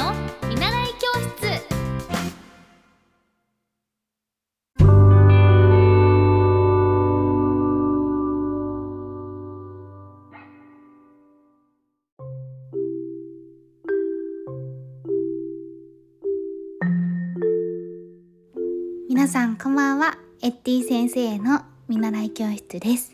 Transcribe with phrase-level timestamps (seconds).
[0.00, 0.14] の
[0.48, 1.60] 見習い教室。
[19.06, 20.16] 皆さんこんばんは。
[20.40, 23.12] エッティ先生の見習い教室です。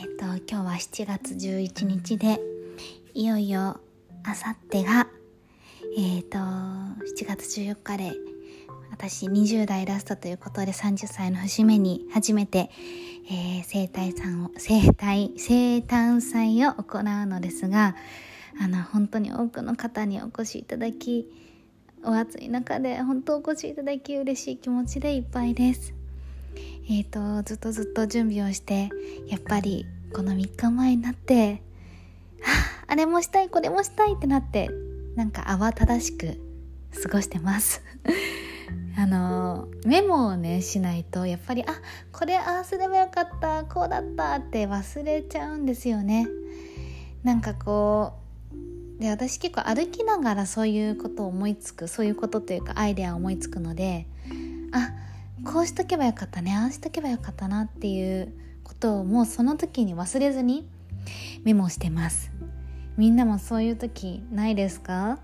[0.00, 2.40] えっ、と今日は7月11日で
[3.12, 3.80] いよいよ
[4.22, 5.08] あさってが
[5.96, 6.92] えっ、と7
[7.24, 8.12] 月14日で
[8.90, 12.70] 私20代ラストということで30歳の節目に初めて、
[13.30, 17.94] えー、生体さんを生体生誕祭を行うのですが
[18.60, 21.28] あの本当に多くの方にお越しいただき
[22.04, 25.94] お暑い中で本当お越しいただき嬉しい気持ちでいっぱいです。
[26.88, 28.90] えっ、ー、とずっとずっと準備をして
[29.28, 31.62] やっぱりこの3日前になって
[32.86, 34.70] ああれもしたいこれもしたいってなって
[35.16, 36.40] なんか慌ただしく
[37.02, 37.82] 過ごしてます。
[38.96, 41.80] あのメモをねしないとやっぱりあ
[42.12, 46.28] これああすればよかったこうだったって忘れちゃうんですよね。
[47.24, 48.12] なんかこ
[48.98, 54.06] うで私結構歩きながらそういうことを思いつくそういうことというかアイデアを思いつくので
[54.72, 54.92] あ
[55.44, 60.68] こうしとけばよかったねああしとけばよかったなっていうことをもうその時に忘れずに
[61.44, 62.30] メモしてます。
[62.96, 65.18] みんなもそういう時ないですか？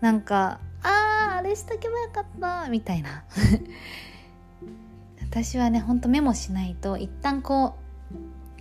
[0.00, 3.24] なんかあああれしとけばよかったみたいな。
[5.22, 7.74] 私はねほんとメモしないと一旦こ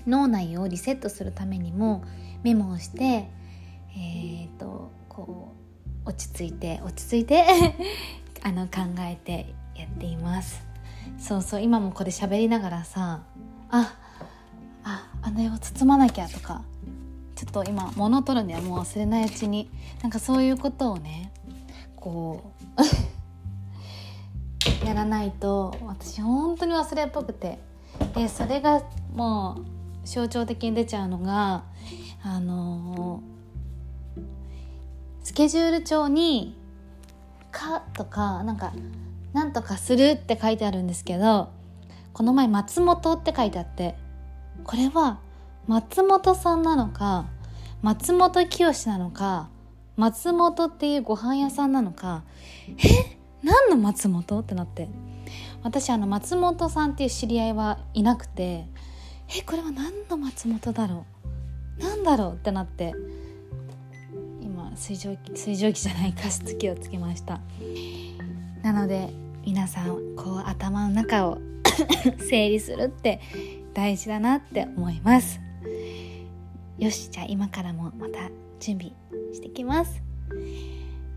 [0.06, 2.04] う脳内をリセットするためにも
[2.44, 3.30] メモをして
[3.98, 5.54] えーと、こ
[6.06, 7.46] う落ち着いて落ち着いて
[8.44, 10.62] あの考えてやっています。
[11.18, 13.24] そうそう今もこれ喋りながらさ
[13.70, 13.96] あ
[14.84, 16.64] ああの絵を包まなきゃとか
[17.36, 19.70] ちょっと今物を取るにはもう忘れないうちに
[20.02, 21.32] なんかそういうことをね
[21.96, 22.52] こ
[24.84, 27.60] う やらないと私本当に忘れっぽくて。
[28.14, 28.82] でそれが
[29.14, 29.58] も
[30.04, 31.64] う象徴的に出ちゃうのが
[32.24, 33.36] あのー
[35.24, 36.56] スケジュール帳に
[37.52, 38.74] 「か」とかなんか
[39.34, 41.50] 「なんとかする」って書いてあるんですけど
[42.14, 43.98] この前「松本」って書いてあって
[44.64, 45.20] これは
[45.68, 47.26] 松本さんなのか
[47.82, 49.50] 松本清なのか
[49.96, 52.24] 松本っていうご飯屋さんなのか。
[52.78, 53.18] え？
[53.44, 54.40] 何の松本？
[54.40, 54.90] ってなって。
[55.64, 58.66] 私あの松本さんっていう知り合いはいなくて。
[59.30, 61.06] えこれは何の松本だろ
[61.80, 61.82] う？
[61.82, 62.34] 何だろう？
[62.34, 62.94] ってなって。
[64.42, 67.40] 今水蒸気水蒸気じゃない加湿器をつけました。
[68.62, 69.14] なので
[69.46, 71.38] 皆さんこう頭の中を
[72.30, 73.22] 整理するって
[73.74, 75.40] 大事だなって思います。
[76.78, 78.92] よしじゃあ今からもまた準備
[79.34, 80.02] してきます。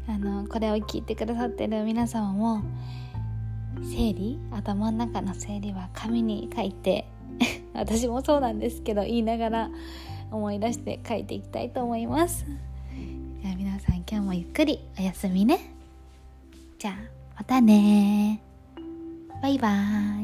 [0.06, 2.62] あのこれを聞いてくださってる皆様も
[3.82, 7.06] 整理頭の中の整理は紙に書いて
[7.74, 9.70] 私もそうなんですけど言いながら
[10.30, 12.46] 思い出して書いていきたいと思います。
[13.42, 15.58] じゃあ皆さん今日もゆっくりおやすみね。
[16.78, 16.94] じゃあ
[17.36, 18.40] またね
[19.42, 20.17] バイバーイ。